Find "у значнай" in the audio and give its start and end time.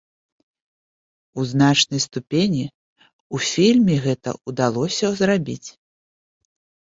1.41-1.99